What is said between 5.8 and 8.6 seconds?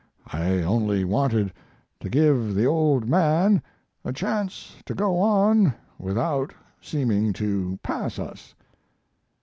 without seeming to pass us."